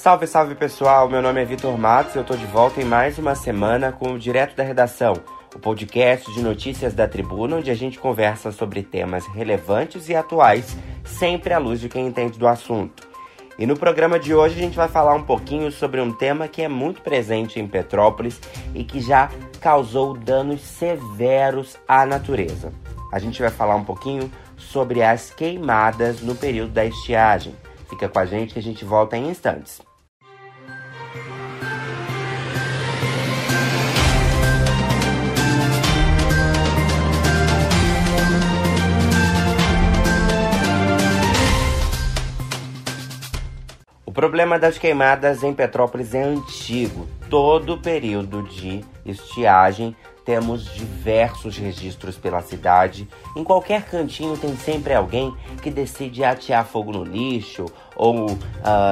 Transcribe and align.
Salve, 0.00 0.26
salve 0.26 0.54
pessoal! 0.54 1.10
Meu 1.10 1.20
nome 1.20 1.42
é 1.42 1.44
Vitor 1.44 1.76
Matos 1.76 2.14
e 2.14 2.18
eu 2.18 2.24
tô 2.24 2.34
de 2.34 2.46
volta 2.46 2.80
em 2.80 2.86
mais 2.86 3.18
uma 3.18 3.34
semana 3.34 3.92
com 3.92 4.12
o 4.12 4.18
Direto 4.18 4.56
da 4.56 4.62
Redação, 4.62 5.12
o 5.54 5.58
podcast 5.58 6.32
de 6.32 6.40
notícias 6.40 6.94
da 6.94 7.06
Tribuna, 7.06 7.56
onde 7.56 7.70
a 7.70 7.74
gente 7.74 7.98
conversa 7.98 8.50
sobre 8.50 8.82
temas 8.82 9.26
relevantes 9.26 10.08
e 10.08 10.14
atuais, 10.14 10.74
sempre 11.04 11.52
à 11.52 11.58
luz 11.58 11.80
de 11.80 11.90
quem 11.90 12.06
entende 12.06 12.38
do 12.38 12.48
assunto. 12.48 13.06
E 13.58 13.66
no 13.66 13.76
programa 13.76 14.18
de 14.18 14.34
hoje 14.34 14.58
a 14.58 14.62
gente 14.62 14.74
vai 14.74 14.88
falar 14.88 15.12
um 15.14 15.22
pouquinho 15.22 15.70
sobre 15.70 16.00
um 16.00 16.10
tema 16.10 16.48
que 16.48 16.62
é 16.62 16.68
muito 16.68 17.02
presente 17.02 17.60
em 17.60 17.68
Petrópolis 17.68 18.40
e 18.74 18.82
que 18.82 19.02
já 19.02 19.28
causou 19.60 20.16
danos 20.16 20.62
severos 20.62 21.76
à 21.86 22.06
natureza. 22.06 22.72
A 23.12 23.18
gente 23.18 23.42
vai 23.42 23.50
falar 23.50 23.76
um 23.76 23.84
pouquinho 23.84 24.32
sobre 24.56 25.02
as 25.02 25.28
queimadas 25.28 26.22
no 26.22 26.34
período 26.34 26.72
da 26.72 26.86
estiagem. 26.86 27.54
Fica 27.90 28.08
com 28.08 28.18
a 28.18 28.24
gente 28.24 28.54
que 28.54 28.58
a 28.60 28.62
gente 28.62 28.82
volta 28.82 29.14
em 29.14 29.28
instantes. 29.28 29.89
Problema 44.20 44.58
das 44.58 44.76
queimadas 44.76 45.42
em 45.42 45.54
Petrópolis 45.54 46.12
é 46.12 46.22
antigo. 46.22 47.08
Todo 47.30 47.78
período 47.78 48.42
de 48.42 48.84
estiagem 49.02 49.96
temos 50.26 50.66
diversos 50.74 51.56
registros 51.56 52.18
pela 52.18 52.42
cidade. 52.42 53.08
Em 53.34 53.42
qualquer 53.42 53.86
cantinho 53.86 54.36
tem 54.36 54.54
sempre 54.56 54.92
alguém 54.92 55.34
que 55.62 55.70
decide 55.70 56.22
atear 56.22 56.66
fogo 56.66 56.92
no 56.92 57.02
lixo 57.02 57.64
ou 57.96 58.26
uh, 58.26 58.36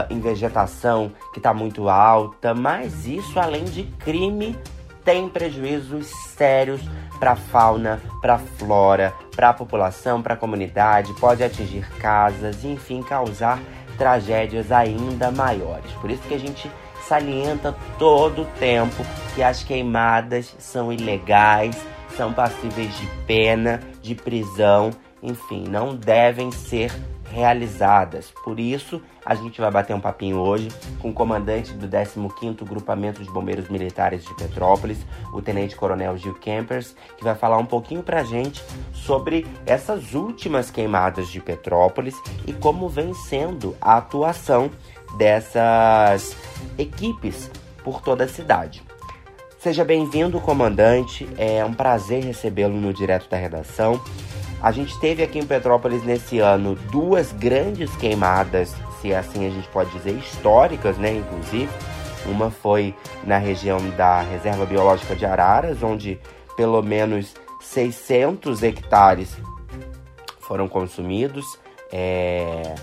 em 0.08 0.18
vegetação 0.18 1.12
que 1.34 1.40
está 1.40 1.52
muito 1.52 1.90
alta. 1.90 2.54
Mas 2.54 3.06
isso, 3.06 3.38
além 3.38 3.64
de 3.64 3.82
crime, 3.82 4.56
tem 5.04 5.28
prejuízos 5.28 6.06
sérios 6.38 6.80
para 7.18 7.32
a 7.32 7.36
fauna, 7.36 8.00
para 8.22 8.36
a 8.36 8.38
flora, 8.38 9.12
para 9.36 9.50
a 9.50 9.52
população, 9.52 10.22
para 10.22 10.32
a 10.32 10.38
comunidade. 10.38 11.12
Pode 11.20 11.44
atingir 11.44 11.86
casas, 11.98 12.64
enfim, 12.64 13.02
causar 13.02 13.60
tragédias 13.98 14.72
ainda 14.72 15.30
maiores. 15.30 15.90
Por 16.00 16.10
isso 16.10 16.22
que 16.22 16.34
a 16.34 16.38
gente 16.38 16.70
salienta 17.06 17.74
todo 17.98 18.42
o 18.42 18.46
tempo 18.58 19.04
que 19.34 19.42
as 19.42 19.62
queimadas 19.62 20.54
são 20.58 20.92
ilegais, 20.92 21.76
são 22.16 22.32
passíveis 22.32 22.96
de 22.96 23.06
pena, 23.26 23.80
de 24.00 24.14
prisão, 24.14 24.90
enfim, 25.22 25.64
não 25.68 25.94
devem 25.96 26.50
ser 26.50 26.92
realizadas. 27.30 28.32
Por 28.44 28.58
isso, 28.58 29.02
a 29.24 29.34
gente 29.34 29.60
vai 29.60 29.70
bater 29.70 29.94
um 29.94 30.00
papinho 30.00 30.38
hoje 30.38 30.68
com 31.00 31.10
o 31.10 31.12
comandante 31.12 31.72
do 31.72 31.88
15º 31.88 32.64
Grupamento 32.64 33.22
de 33.22 33.30
Bombeiros 33.30 33.68
Militares 33.68 34.24
de 34.24 34.34
Petrópolis, 34.34 34.98
o 35.32 35.42
Tenente 35.42 35.76
Coronel 35.76 36.16
Gil 36.16 36.34
Campers, 36.34 36.94
que 37.16 37.24
vai 37.24 37.34
falar 37.34 37.58
um 37.58 37.66
pouquinho 37.66 38.02
pra 38.02 38.24
gente 38.24 38.62
sobre 38.92 39.46
essas 39.66 40.14
últimas 40.14 40.70
queimadas 40.70 41.28
de 41.28 41.40
Petrópolis 41.40 42.14
e 42.46 42.52
como 42.52 42.88
vem 42.88 43.12
sendo 43.14 43.76
a 43.80 43.96
atuação 43.96 44.70
dessas 45.16 46.36
equipes 46.76 47.50
por 47.82 48.00
toda 48.00 48.24
a 48.24 48.28
cidade. 48.28 48.82
Seja 49.58 49.84
bem-vindo, 49.84 50.40
comandante. 50.40 51.28
É 51.36 51.64
um 51.64 51.74
prazer 51.74 52.22
recebê-lo 52.22 52.74
no 52.74 52.94
Direto 52.94 53.28
da 53.28 53.36
Redação. 53.36 54.00
A 54.60 54.72
gente 54.72 54.98
teve 54.98 55.22
aqui 55.22 55.38
em 55.38 55.46
Petrópolis 55.46 56.02
nesse 56.04 56.40
ano 56.40 56.74
duas 56.90 57.32
grandes 57.32 57.94
queimadas, 57.96 58.74
se 59.00 59.14
assim 59.14 59.46
a 59.46 59.50
gente 59.50 59.68
pode 59.68 59.90
dizer, 59.90 60.12
históricas, 60.12 60.98
né? 60.98 61.12
Inclusive, 61.16 61.68
uma 62.26 62.50
foi 62.50 62.94
na 63.22 63.38
região 63.38 63.78
da 63.90 64.20
Reserva 64.20 64.66
Biológica 64.66 65.14
de 65.14 65.24
Araras, 65.24 65.82
onde 65.82 66.18
pelo 66.56 66.82
menos 66.82 67.34
600 67.60 68.64
hectares 68.64 69.36
foram 70.40 70.66
consumidos, 70.66 71.46
é, 71.92 72.74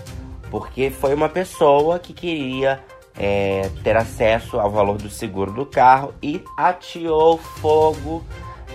porque 0.50 0.88
foi 0.88 1.12
uma 1.12 1.28
pessoa 1.28 1.98
que 1.98 2.14
queria 2.14 2.82
é, 3.14 3.68
ter 3.84 3.96
acesso 3.96 4.58
ao 4.58 4.70
valor 4.70 4.96
do 4.96 5.10
seguro 5.10 5.52
do 5.52 5.66
carro 5.66 6.14
e 6.22 6.42
ateou 6.56 7.36
fogo 7.36 8.24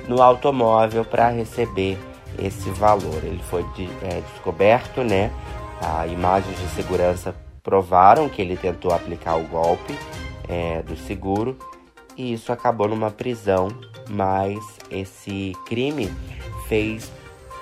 no 0.07 0.21
automóvel 0.21 1.03
para 1.03 1.29
receber 1.29 1.97
esse 2.39 2.69
valor. 2.71 3.23
Ele 3.23 3.41
foi 3.49 3.63
de, 3.75 3.89
é, 4.03 4.21
descoberto, 4.31 5.03
né? 5.03 5.31
A 5.81 6.05
imagens 6.07 6.57
de 6.59 6.67
segurança 6.69 7.35
provaram 7.63 8.29
que 8.29 8.41
ele 8.41 8.57
tentou 8.57 8.93
aplicar 8.93 9.35
o 9.35 9.43
golpe 9.43 9.97
é, 10.47 10.81
do 10.81 10.95
seguro 10.95 11.57
e 12.17 12.33
isso 12.33 12.51
acabou 12.51 12.87
numa 12.87 13.09
prisão, 13.09 13.69
mas 14.09 14.59
esse 14.89 15.55
crime 15.65 16.11
fez 16.67 17.11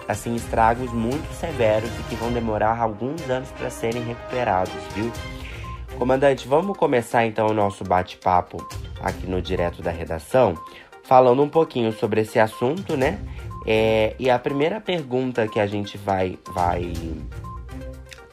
assim 0.08 0.36
estragos 0.36 0.92
muito 0.92 1.32
severos 1.34 1.90
e 2.00 2.04
que 2.04 2.16
vão 2.16 2.32
demorar 2.32 2.80
alguns 2.80 3.30
anos 3.30 3.50
para 3.52 3.70
serem 3.70 4.04
recuperados, 4.04 4.74
viu? 4.96 5.12
Comandante, 5.98 6.48
vamos 6.48 6.78
começar 6.78 7.26
então 7.26 7.48
o 7.48 7.54
nosso 7.54 7.84
bate-papo 7.84 8.58
aqui 9.02 9.28
no 9.28 9.42
Direto 9.42 9.82
da 9.82 9.92
Redação, 9.92 10.56
falando 11.04 11.44
um 11.44 11.50
pouquinho 11.50 11.92
sobre 11.92 12.22
esse 12.22 12.40
assunto, 12.40 12.98
né? 12.98 13.20
É, 13.66 14.16
e 14.18 14.30
a 14.30 14.40
primeira 14.40 14.80
pergunta 14.80 15.48
que 15.48 15.60
a 15.60 15.68
gente 15.68 15.98
vai, 15.98 16.38
vai 16.54 16.94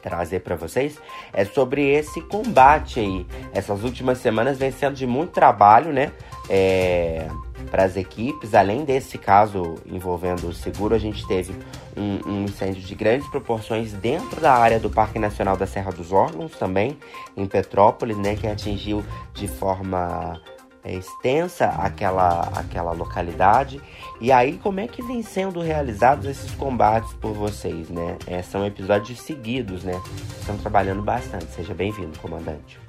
trazer 0.01 0.39
para 0.39 0.55
vocês 0.55 0.97
é 1.33 1.43
sobre 1.43 1.89
esse 1.89 2.21
combate 2.21 2.99
aí. 2.99 3.25
Essas 3.53 3.83
últimas 3.83 4.19
semanas 4.19 4.57
vem 4.57 4.71
sendo 4.71 4.95
de 4.95 5.05
muito 5.05 5.31
trabalho, 5.31 5.91
né? 5.91 6.11
É, 6.49 7.27
para 7.69 7.83
as 7.83 7.97
equipes. 7.97 8.53
Além 8.53 8.85
desse 8.85 9.17
caso 9.17 9.75
envolvendo 9.85 10.47
o 10.47 10.53
seguro, 10.53 10.95
a 10.95 10.99
gente 10.99 11.27
teve 11.27 11.53
um, 11.95 12.19
um, 12.25 12.45
incêndio 12.45 12.81
de 12.81 12.95
grandes 12.95 13.27
proporções 13.27 13.91
dentro 13.93 14.39
da 14.39 14.53
área 14.53 14.79
do 14.79 14.89
Parque 14.89 15.19
Nacional 15.19 15.57
da 15.57 15.65
Serra 15.65 15.91
dos 15.91 16.11
Órgãos, 16.11 16.53
também 16.53 16.97
em 17.35 17.45
Petrópolis, 17.45 18.17
né, 18.17 18.35
que 18.35 18.47
atingiu 18.47 19.03
de 19.33 19.47
forma 19.47 20.39
é, 20.87 20.95
extensa 20.95 21.65
aquela, 21.65 22.43
aquela 22.55 22.93
localidade. 22.93 23.81
E 24.21 24.31
aí, 24.31 24.57
como 24.57 24.79
é 24.79 24.87
que 24.87 25.03
vem 25.03 25.21
sendo 25.21 25.59
realizados 25.59 26.25
esses 26.25 26.51
combates 26.51 27.13
por 27.15 27.33
vocês, 27.33 27.89
né? 27.89 28.17
É, 28.25 28.41
são 28.41 28.65
episódios 28.65 29.19
seguidos, 29.19 29.83
né? 29.83 30.01
Estão 30.39 30.57
trabalhando 30.57 31.03
bastante. 31.03 31.45
Seja 31.47 31.73
bem-vindo, 31.73 32.17
comandante. 32.19 32.79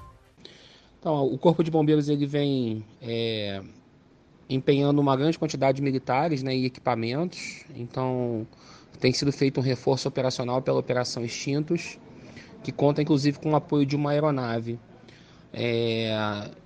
Então, 1.00 1.26
o 1.26 1.37
Corpo 1.37 1.64
de 1.64 1.70
Bombeiros 1.70 2.08
ele 2.08 2.25
vem 2.25 2.84
é, 3.03 3.60
empenhando 4.48 5.00
uma 5.00 5.16
grande 5.16 5.38
quantidade 5.38 5.76
de 5.76 5.82
militares 5.82 6.41
né, 6.42 6.54
e 6.54 6.66
equipamentos. 6.66 7.64
Então, 7.75 8.47
tem 9.00 9.12
sido 9.12 9.32
feito 9.32 9.58
um 9.58 9.62
reforço 9.62 10.06
operacional 10.08 10.62
pela 10.62 10.78
Operação 10.78 11.25
Extintos, 11.25 11.98
que 12.62 12.70
conta 12.70 13.03
inclusive 13.03 13.38
com 13.38 13.53
o 13.53 13.56
apoio 13.56 13.84
de 13.84 13.97
uma 13.97 14.12
aeronave. 14.12 14.78
É, 15.53 16.10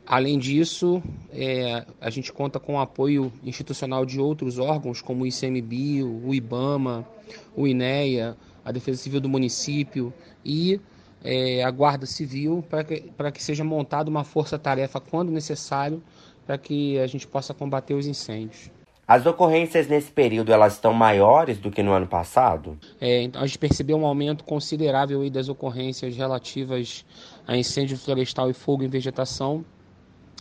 além 0.06 0.38
disso, 0.38 1.02
é, 1.30 1.86
a 2.00 2.10
gente 2.10 2.32
conta 2.32 2.58
com 2.58 2.74
o 2.74 2.80
apoio 2.80 3.32
institucional 3.42 4.04
de 4.04 4.20
outros 4.20 4.58
órgãos, 4.58 5.00
como 5.00 5.24
o 5.24 5.26
ICMBio, 5.26 6.20
o 6.24 6.34
IBAMA, 6.34 7.06
o 7.54 7.66
INEA, 7.66 8.36
a 8.64 8.72
Defesa 8.72 9.00
Civil 9.00 9.20
do 9.20 9.28
município 9.28 10.12
e 10.44 10.80
é, 11.22 11.62
a 11.62 11.70
Guarda 11.70 12.06
Civil, 12.06 12.64
para 12.68 12.84
que, 12.84 13.04
que 13.32 13.42
seja 13.42 13.64
montada 13.64 14.10
uma 14.10 14.24
força-tarefa 14.24 15.00
quando 15.00 15.30
necessário 15.30 16.02
para 16.44 16.58
que 16.58 16.98
a 16.98 17.06
gente 17.06 17.26
possa 17.26 17.54
combater 17.54 17.94
os 17.94 18.06
incêndios. 18.06 18.70
As 19.12 19.26
ocorrências 19.26 19.88
nesse 19.88 20.10
período 20.10 20.54
elas 20.54 20.72
estão 20.72 20.94
maiores 20.94 21.58
do 21.58 21.70
que 21.70 21.82
no 21.82 21.92
ano 21.92 22.06
passado? 22.06 22.78
É, 22.98 23.20
então 23.20 23.42
a 23.42 23.46
gente 23.46 23.58
percebeu 23.58 23.98
um 23.98 24.06
aumento 24.06 24.42
considerável 24.42 25.28
das 25.28 25.50
ocorrências 25.50 26.16
relativas 26.16 27.04
a 27.46 27.54
incêndio 27.54 27.98
florestal 27.98 28.48
e 28.48 28.54
fogo 28.54 28.84
em 28.84 28.88
vegetação 28.88 29.62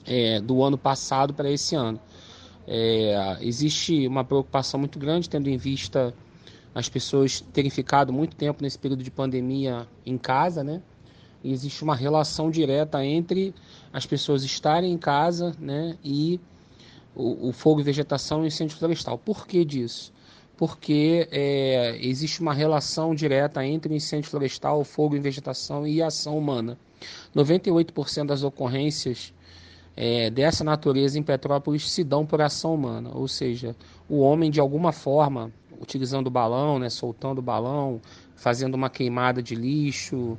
é, 0.08 0.40
do 0.40 0.64
ano 0.64 0.78
passado 0.78 1.34
para 1.34 1.52
esse 1.52 1.76
ano. 1.76 2.00
É, 2.66 3.40
existe 3.42 4.08
uma 4.08 4.24
preocupação 4.24 4.80
muito 4.80 4.98
grande, 4.98 5.30
tendo 5.30 5.50
em 5.50 5.58
vista 5.58 6.14
as 6.74 6.88
pessoas 6.88 7.42
terem 7.42 7.70
ficado 7.70 8.14
muito 8.14 8.38
tempo 8.38 8.64
nesse 8.64 8.80
período 8.80 9.04
de 9.04 9.12
pandemia 9.12 9.86
em 10.06 10.18
casa, 10.18 10.64
né? 10.64 10.82
E 11.44 11.52
existe 11.52 11.84
uma 11.84 11.94
relação 11.94 12.50
direta 12.50 13.04
entre 13.04 13.54
as 13.92 14.06
pessoas 14.06 14.46
estarem 14.46 14.94
em 14.94 14.98
casa 14.98 15.54
né, 15.60 15.98
e 16.02 16.40
o, 17.16 17.50
o 17.50 17.52
fogo 17.52 17.82
e 17.82 17.84
vegetação 17.84 18.44
e 18.44 18.48
incêndio 18.48 18.78
florestal. 18.78 19.18
Por 19.18 19.48
que 19.48 19.64
disso? 19.66 20.14
Porque 20.58 21.28
é, 21.32 21.98
existe 22.02 22.42
uma 22.42 22.54
relação 22.54 23.16
direta 23.16 23.66
entre 23.66 23.96
incêndio 23.96 24.30
florestal, 24.30 24.84
fogo 24.84 25.16
e 25.16 25.20
vegetação 25.20 25.88
e 25.88 26.02
ação 26.02 26.38
humana. 26.38 26.78
98% 27.36 28.26
das 28.28 28.44
ocorrências 28.44 29.34
é, 29.96 30.30
dessa 30.30 30.64
natureza 30.64 31.18
em 31.20 31.24
Petrópolis 31.24 31.90
se 31.90 32.04
dão 32.04 32.26
por 32.26 32.42
ação 32.42 32.76
humana, 32.76 33.12
ou 33.14 33.28
seja, 33.28 33.76
o 34.08 34.20
homem 34.20 34.50
de 34.50 34.60
alguma 34.60 34.92
forma, 34.92 35.52
utilizando 35.80 36.28
o 36.28 36.32
balão, 36.32 36.80
né, 36.80 36.90
soltando 36.90 37.40
o 37.40 37.42
balão, 37.42 38.00
fazendo 38.36 38.76
uma 38.76 38.90
queimada 38.90 39.42
de 39.42 39.56
lixo, 39.56 40.38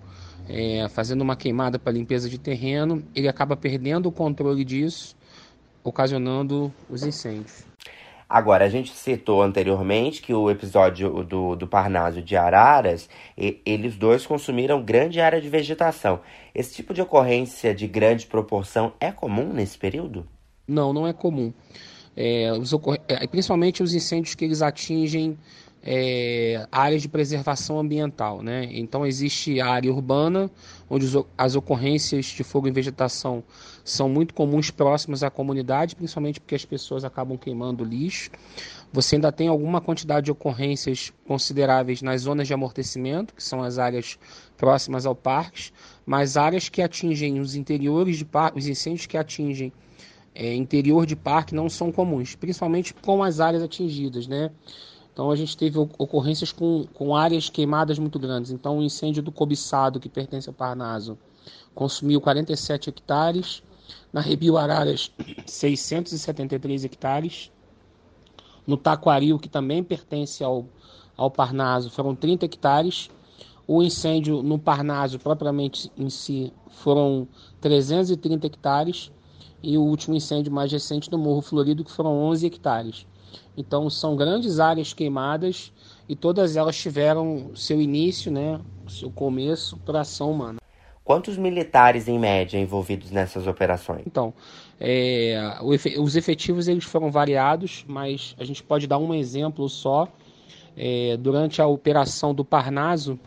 é, 0.49 0.89
fazendo 0.89 1.21
uma 1.21 1.37
queimada 1.37 1.79
para 1.79 1.93
limpeza 1.93 2.29
de 2.29 2.39
terreno, 2.39 3.03
ele 3.15 3.29
acaba 3.29 3.57
perdendo 3.57 4.09
o 4.09 4.13
controle 4.13 4.65
disso, 4.65 5.17
ocasionando 5.85 6.73
os 6.89 7.03
incêndios. 7.03 7.65
Agora, 8.29 8.65
a 8.65 8.69
gente 8.71 8.95
citou 8.95 9.43
anteriormente 9.43 10.23
que 10.23 10.33
o 10.33 10.51
episódio 10.51 11.23
do, 11.23 11.55
do 11.55 11.67
Parnaso 11.67 12.23
de 12.23 12.35
Araras, 12.35 13.07
e, 13.37 13.61
eles 13.67 13.95
dois 13.95 14.25
consumiram 14.25 14.83
grande 14.83 15.21
área 15.21 15.39
de 15.39 15.51
vegetação. 15.51 16.21
Esse 16.55 16.75
tipo 16.75 16.95
de 16.95 17.03
ocorrência 17.03 17.75
de 17.75 17.87
grande 17.87 18.27
proporção 18.27 18.95
é 18.99 19.13
comum 19.13 19.53
nesse 19.53 19.77
período? 19.77 20.27
Não, 20.67 20.95
não 20.95 21.07
é 21.07 21.13
comum. 21.13 21.53
É, 22.17 22.53
os, 22.53 22.73
é, 23.09 23.27
principalmente 23.27 23.83
os 23.83 23.95
incêndios 23.95 24.35
que 24.35 24.45
eles 24.45 24.61
atingem 24.63 25.39
é, 25.83 26.67
áreas 26.71 27.03
de 27.03 27.09
preservação 27.09 27.79
ambiental. 27.79 28.43
Né? 28.43 28.69
Então, 28.73 29.05
existe 29.05 29.61
a 29.61 29.67
área 29.67 29.93
urbana, 29.93 30.51
onde 30.89 31.07
as 31.37 31.57
ocorrências 31.57 32.27
de 32.27 32.45
fogo 32.45 32.69
em 32.69 32.73
vegetação 32.73 33.43
são 33.85 34.09
muito 34.09 34.33
comuns 34.33 34.71
próximas 34.71 35.23
à 35.23 35.31
comunidade, 35.31 35.97
principalmente 35.97 36.39
porque 36.39 36.55
as 36.55 36.65
pessoas 36.65 37.05
acabam 37.05 37.37
queimando 37.37 37.85
lixo. 37.85 38.31
Você 38.93 39.17
ainda 39.17 39.33
tem 39.33 39.49
alguma 39.49 39.81
quantidade 39.81 40.27
de 40.27 40.31
ocorrências 40.31 41.13
consideráveis 41.27 42.03
nas 42.03 42.23
zonas 42.23 42.47
de 42.47 42.55
amortecimento, 42.55 43.35
que 43.35 43.43
são 43.43 43.63
as 43.63 43.79
áreas 43.79 44.19
próximas 44.57 45.07
ao 45.07 45.17
parque, 45.17 45.73
mas 46.05 46.37
áreas 46.37 46.69
que 46.69 46.83
atingem 46.83 47.41
os 47.41 47.57
interiores 47.57 48.19
de 48.19 48.25
parques, 48.25 48.65
os 48.65 48.69
incêndios 48.69 49.07
que 49.07 49.17
atingem 49.17 49.73
é, 50.35 50.55
interior 50.55 51.07
de 51.07 51.15
parque 51.15 51.55
não 51.55 51.69
são 51.69 51.93
comuns, 51.93 52.35
principalmente 52.35 52.95
com 52.95 53.23
as 53.23 53.41
áreas 53.41 53.63
atingidas, 53.63 54.27
né? 54.27 54.51
Então 55.13 55.31
a 55.31 55.37
gente 55.37 55.57
teve 55.57 55.79
ocorrências 55.79 56.53
com, 56.53 56.87
com 56.95 57.15
áreas 57.15 57.51
queimadas 57.51 57.99
muito 57.99 58.19
grandes. 58.19 58.51
Então 58.51 58.79
o 58.79 58.83
incêndio 58.83 59.23
do 59.23 59.31
cobiçado, 59.31 60.01
que 60.01 60.09
pertence 60.09 60.49
ao 60.49 60.55
Parnaso, 60.55 61.19
consumiu 61.75 62.21
47 62.21 62.89
hectares. 62.89 63.63
Na 64.11 64.21
Rebio 64.21 64.57
Araras, 64.57 65.11
673 65.45 66.85
hectares. 66.85 67.51
No 68.67 68.77
Taquaril, 68.77 69.39
que 69.39 69.49
também 69.49 69.83
pertence 69.83 70.43
ao, 70.43 70.67
ao 71.17 71.31
Parnaso, 71.31 71.91
foram 71.91 72.15
30 72.15 72.47
hectares. 72.47 73.11
O 73.67 73.83
incêndio 73.83 74.43
no 74.43 74.59
Parnaso, 74.59 75.19
propriamente 75.19 75.91
em 75.97 76.09
si, 76.09 76.53
foram 76.71 77.29
330 77.61 78.47
hectares. 78.47 79.13
E 79.63 79.79
o 79.79 79.83
último 79.83 80.15
incêndio 80.15 80.53
mais 80.53 80.73
recente 80.73 81.11
no 81.11 81.19
Morro 81.19 81.41
Florido, 81.41 81.85
que 81.85 81.93
foram 81.93 82.11
11 82.11 82.47
hectares. 82.47 83.07
Então 83.57 83.89
são 83.91 84.17
grandes 84.17 84.59
áreas 84.59 84.93
queimadas 84.93 85.73
e 86.09 86.17
todas 86.17 86.57
elas 86.57 86.77
tiveram 86.77 87.51
seu 87.55 87.81
início, 87.81 88.31
né, 88.31 88.61
seu 88.89 89.11
começo 89.11 89.77
por 89.79 89.97
ação 89.97 90.31
humana. 90.31 90.59
Quantos 91.05 91.37
militares 91.37 92.07
em 92.07 92.19
média 92.19 92.59
envolvidos 92.59 93.11
nessas 93.11 93.47
operações? 93.47 94.03
Então, 94.07 94.33
é, 94.81 95.59
os 95.61 96.15
efetivos 96.15 96.69
eles 96.69 96.85
foram 96.85 97.11
variados, 97.11 97.85
mas 97.89 98.37
a 98.39 98.45
gente 98.45 98.63
pode 98.63 98.87
dar 98.87 98.99
um 98.99 99.13
exemplo 99.13 99.69
só. 99.69 100.09
É, 100.77 101.17
durante 101.19 101.61
a 101.61 101.67
operação 101.67 102.33
do 102.33 102.45
Parnaso, 102.45 103.19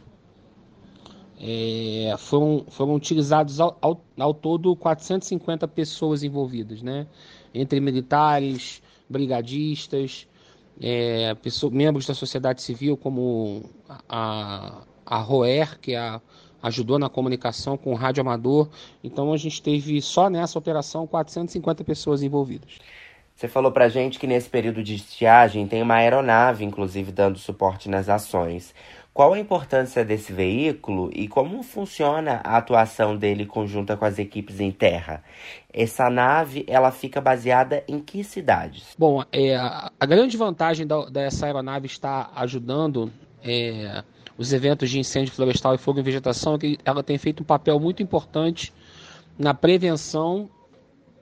é, 1.39 2.15
foram, 2.17 2.65
foram 2.69 2.95
utilizados 2.95 3.59
ao, 3.59 3.77
ao, 3.81 4.01
ao, 4.17 4.33
todo 4.33 4.75
450 4.75 5.67
pessoas 5.67 6.23
envolvidas, 6.23 6.81
né? 6.81 7.07
entre 7.53 7.79
militares, 7.79 8.81
brigadistas, 9.09 10.27
é, 10.81 11.33
pessoas, 11.35 11.71
membros 11.71 12.05
da 12.05 12.13
sociedade 12.13 12.61
civil, 12.61 12.97
como 12.97 13.63
a, 14.09 14.81
a 15.05 15.17
Roer, 15.19 15.79
que 15.79 15.93
é 15.93 15.97
a, 15.97 16.21
ajudou 16.61 16.99
na 16.99 17.09
comunicação 17.09 17.77
com 17.77 17.91
o 17.91 17.95
rádio 17.95 18.21
amador. 18.21 18.69
Então 19.03 19.31
a 19.31 19.37
gente 19.37 19.61
teve 19.61 20.01
só 20.01 20.29
nessa 20.29 20.59
operação 20.59 21.07
450 21.07 21.83
pessoas 21.83 22.23
envolvidas. 22.23 22.79
Você 23.35 23.47
falou 23.49 23.71
pra 23.71 23.89
gente 23.89 24.17
que 24.17 24.25
nesse 24.25 24.49
período 24.49 24.81
de 24.81 24.95
estiagem 24.95 25.67
tem 25.67 25.81
uma 25.81 25.95
aeronave, 25.95 26.63
inclusive, 26.63 27.11
dando 27.11 27.37
suporte 27.37 27.89
nas 27.89 28.07
ações. 28.07 28.73
Qual 29.15 29.31
a 29.31 29.39
importância 29.39 30.03
desse 30.03 30.33
veículo 30.33 31.09
e 31.13 31.25
como 31.25 31.63
funciona 31.63 32.41
a 32.43 32.57
atuação 32.57 33.15
dele 33.15 33.45
conjunta 33.45 33.95
com 33.95 34.03
as 34.03 34.19
equipes 34.19 34.59
em 34.59 34.73
terra? 34.73 35.23
Essa 35.71 36.09
nave, 36.09 36.65
ela 36.67 36.91
fica 36.91 37.21
baseada 37.21 37.81
em 37.87 38.01
que 38.01 38.25
cidades? 38.25 38.93
Bom, 38.97 39.23
é, 39.31 39.55
a 39.55 40.05
grande 40.05 40.35
vantagem 40.35 40.85
da, 40.85 41.05
dessa 41.05 41.45
aeronave 41.45 41.85
estar 41.85 42.29
ajudando 42.35 43.09
é, 43.41 44.03
os 44.37 44.51
eventos 44.51 44.89
de 44.89 44.99
incêndio 44.99 45.33
florestal 45.33 45.73
e 45.75 45.77
fogo 45.77 46.01
em 46.01 46.03
vegetação 46.03 46.55
é 46.55 46.57
que 46.57 46.77
ela 46.83 47.01
tem 47.01 47.17
feito 47.17 47.41
um 47.41 47.45
papel 47.45 47.79
muito 47.79 48.03
importante 48.03 48.73
na 49.39 49.53
prevenção 49.53 50.49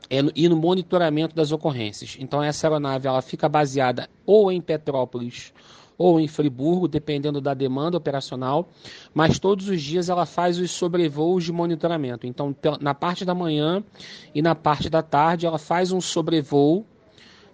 é, 0.10 0.18
e 0.36 0.50
no 0.50 0.56
monitoramento 0.56 1.36
das 1.36 1.51
ocorrências. 1.51 2.18
Então 2.19 2.42
essa 2.42 2.66
aeronave 2.66 3.07
ela 3.07 3.22
fica 3.22 3.48
baseada 3.48 4.10
ou 4.25 4.51
em 4.51 4.60
Petrópolis 4.60 5.54
ou 5.98 6.19
em 6.19 6.28
Friburgo, 6.28 6.88
dependendo 6.88 7.40
da 7.40 7.54
demanda 7.54 7.98
operacional, 7.98 8.69
mas 9.13 9.40
todos 9.40 9.69
os 9.69 9.81
dias 9.81 10.10
ela 10.10 10.25
faz 10.25 10.60
os 10.60 10.72
sobrevoos 10.72 11.44
de 11.44 11.51
monitoramento. 11.51 12.25
Então, 12.25 12.56
na 12.81 12.94
parte 12.94 13.24
da 13.25 13.36
manhã 13.36 13.84
e 14.34 14.42
na 14.42 14.56
parte 14.56 14.90
da 14.90 15.01
tarde, 15.01 15.45
ela 15.45 15.60
faz 15.60 15.92
um 15.92 16.01
sobrevoo 16.01 16.86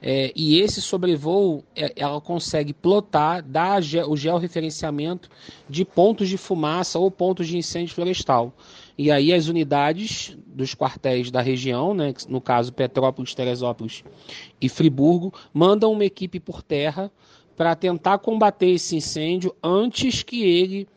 é, 0.02 0.32
e 0.36 0.60
esse 0.60 0.82
sobrevoo 0.82 1.64
é, 1.76 1.92
ela 1.96 2.22
consegue 2.22 2.74
plotar, 2.74 3.44
dar 3.44 3.82
o 4.08 4.16
georreferenciamento 4.16 5.30
de 5.70 5.84
pontos 5.84 6.30
de 6.30 6.38
fumaça 6.38 6.98
ou 6.98 7.12
pontos 7.12 7.48
de 7.48 7.58
incêndio 7.58 7.94
florestal. 7.94 8.54
E 8.98 9.12
aí 9.12 9.34
as 9.34 9.48
unidades 9.48 10.38
dos 10.46 10.74
quartéis 10.74 11.30
da 11.32 11.42
região, 11.42 11.94
né, 11.94 12.14
no 12.28 12.40
caso 12.40 12.72
Petrópolis, 12.72 13.36
Teresópolis 13.36 14.04
e 14.62 14.70
Friburgo, 14.70 15.34
mandam 15.54 15.92
uma 15.92 16.06
equipe 16.06 16.40
por 16.40 16.62
terra 16.62 17.12
para 17.60 17.76
tentar 17.76 18.20
combater 18.20 18.70
esse 18.70 18.96
incêndio 18.96 19.54
antes 19.62 20.24
que 20.24 20.44
ele 20.44 20.88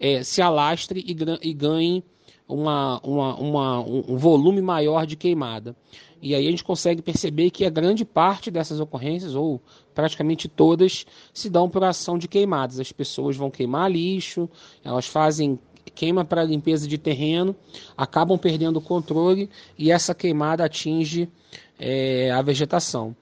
é, 0.00 0.22
se 0.22 0.40
alastre 0.40 1.04
e, 1.06 1.14
e 1.46 1.52
ganhe 1.52 2.02
uma, 2.48 2.98
uma, 3.04 3.34
uma, 3.36 3.80
um 3.80 4.16
volume 4.16 4.62
maior 4.62 5.04
de 5.04 5.14
queimada. 5.14 5.76
E 6.22 6.34
aí 6.34 6.48
a 6.48 6.50
gente 6.50 6.64
consegue 6.64 7.02
perceber 7.02 7.50
que 7.50 7.66
a 7.66 7.70
grande 7.70 8.02
parte 8.02 8.50
dessas 8.50 8.80
ocorrências, 8.80 9.34
ou 9.34 9.60
praticamente 9.94 10.48
todas, 10.48 11.04
se 11.34 11.50
dão 11.50 11.68
por 11.68 11.84
ação 11.84 12.16
de 12.16 12.28
queimadas. 12.28 12.80
As 12.80 12.92
pessoas 12.92 13.36
vão 13.36 13.50
queimar 13.50 13.90
lixo, 13.90 14.48
elas 14.82 15.06
fazem 15.06 15.58
queima 15.94 16.24
para 16.24 16.42
limpeza 16.42 16.88
de 16.88 16.96
terreno, 16.96 17.54
acabam 17.94 18.38
perdendo 18.38 18.78
o 18.78 18.82
controle 18.82 19.50
e 19.78 19.92
essa 19.92 20.14
queimada 20.14 20.64
atinge 20.64 21.28
é, 21.78 22.30
a 22.30 22.40
vegetação. 22.40 23.14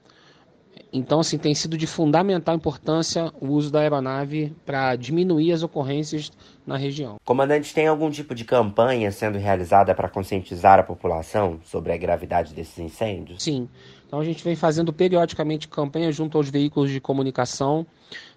Então, 0.97 1.19
assim, 1.19 1.37
tem 1.37 1.53
sido 1.53 1.77
de 1.77 1.85
fundamental 1.85 2.55
importância 2.55 3.29
o 3.41 3.47
uso 3.47 3.69
da 3.69 3.81
aeronave 3.81 4.55
para 4.65 4.95
diminuir 4.95 5.51
as 5.51 5.61
ocorrências 5.61 6.31
na 6.65 6.77
região. 6.77 7.17
Comandante, 7.25 7.73
tem 7.73 7.85
algum 7.85 8.09
tipo 8.09 8.33
de 8.33 8.45
campanha 8.45 9.11
sendo 9.11 9.37
realizada 9.37 9.93
para 9.93 10.07
conscientizar 10.07 10.79
a 10.79 10.83
população 10.83 11.59
sobre 11.65 11.91
a 11.91 11.97
gravidade 11.97 12.53
desses 12.53 12.79
incêndios? 12.79 13.43
Sim. 13.43 13.67
Então, 14.07 14.21
a 14.21 14.23
gente 14.23 14.41
vem 14.41 14.55
fazendo 14.55 14.93
periodicamente 14.93 15.67
campanhas 15.67 16.15
junto 16.15 16.37
aos 16.37 16.49
veículos 16.49 16.89
de 16.89 17.01
comunicação, 17.01 17.85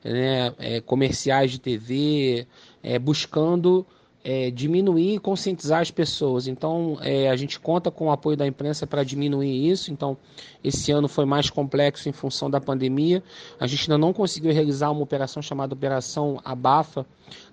né, 0.04 0.52
é, 0.58 0.80
comerciais 0.80 1.52
de 1.52 1.60
TV, 1.60 2.44
é, 2.82 2.98
buscando 2.98 3.86
é, 4.28 4.50
diminuir 4.50 5.14
e 5.14 5.18
conscientizar 5.18 5.80
as 5.80 5.90
pessoas. 5.90 6.46
Então, 6.46 6.98
é, 7.00 7.30
a 7.30 7.34
gente 7.34 7.58
conta 7.58 7.90
com 7.90 8.08
o 8.08 8.10
apoio 8.10 8.36
da 8.36 8.46
imprensa 8.46 8.86
para 8.86 9.02
diminuir 9.02 9.70
isso. 9.70 9.90
Então, 9.90 10.18
esse 10.62 10.92
ano 10.92 11.08
foi 11.08 11.24
mais 11.24 11.48
complexo 11.48 12.10
em 12.10 12.12
função 12.12 12.50
da 12.50 12.60
pandemia. 12.60 13.22
A 13.58 13.66
gente 13.66 13.90
ainda 13.90 13.96
não 13.96 14.12
conseguiu 14.12 14.52
realizar 14.52 14.90
uma 14.90 15.00
operação 15.00 15.40
chamada 15.40 15.72
Operação 15.72 16.38
Abafa, 16.44 17.06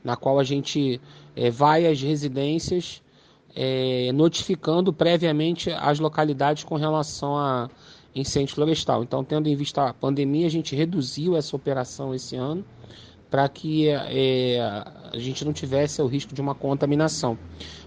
na 0.03 0.17
qual 0.17 0.37
a 0.37 0.43
gente 0.43 0.99
é, 1.33 1.49
vai 1.49 1.87
às 1.87 2.01
residências 2.01 3.01
é, 3.55 4.11
notificando 4.13 4.91
previamente 4.91 5.71
as 5.71 5.97
localidades 5.97 6.65
com 6.65 6.75
relação 6.75 7.37
a 7.37 7.69
incêndio 8.13 8.53
florestal. 8.53 9.01
Então, 9.01 9.23
tendo 9.23 9.47
em 9.47 9.55
vista 9.55 9.87
a 9.87 9.93
pandemia, 9.93 10.45
a 10.45 10.51
gente 10.51 10.75
reduziu 10.75 11.37
essa 11.37 11.55
operação 11.55 12.13
esse 12.13 12.35
ano 12.35 12.65
para 13.29 13.47
que 13.47 13.87
é, 13.87 14.57
a 15.13 15.19
gente 15.19 15.43
não 15.45 15.53
tivesse 15.53 16.01
o 16.01 16.07
risco 16.07 16.33
de 16.33 16.41
uma 16.41 16.55
contaminação. 16.55 17.37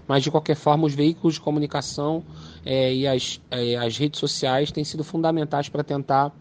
Mas, 0.07 0.23
de 0.23 0.31
qualquer 0.31 0.55
forma, 0.55 0.85
os 0.85 0.93
veículos 0.93 1.35
de 1.35 1.41
comunicação 1.41 2.23
é, 2.65 2.93
e 2.93 3.07
as, 3.07 3.41
é, 3.51 3.75
as 3.75 3.97
redes 3.97 4.19
sociais 4.19 4.71
têm 4.71 4.83
sido 4.83 5.03
fundamentais 5.03 5.69
para 5.69 5.83
tentar 5.83 6.31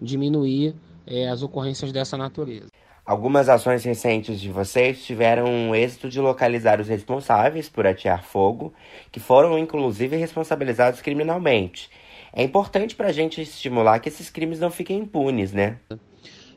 diminuir 0.00 0.74
é, 1.06 1.28
as 1.28 1.42
ocorrências 1.42 1.90
dessa 1.92 2.16
natureza. 2.16 2.68
Algumas 3.04 3.48
ações 3.48 3.82
recentes 3.84 4.38
de 4.38 4.50
vocês 4.50 5.02
tiveram 5.02 5.70
o 5.70 5.74
êxito 5.74 6.10
de 6.10 6.20
localizar 6.20 6.78
os 6.78 6.88
responsáveis 6.88 7.66
por 7.66 7.86
atear 7.86 8.22
fogo, 8.22 8.72
que 9.10 9.18
foram 9.18 9.58
inclusive 9.58 10.14
responsabilizados 10.14 11.00
criminalmente. 11.00 11.88
É 12.34 12.42
importante 12.42 12.94
para 12.94 13.08
a 13.08 13.12
gente 13.12 13.40
estimular 13.40 13.98
que 13.98 14.10
esses 14.10 14.28
crimes 14.28 14.60
não 14.60 14.70
fiquem 14.70 14.98
impunes, 14.98 15.54
né? 15.54 15.78